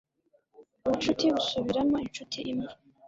[0.85, 2.71] ubucuti busubiramo inshuti imwe